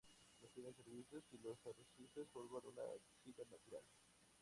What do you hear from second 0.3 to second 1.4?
No tiene servicios y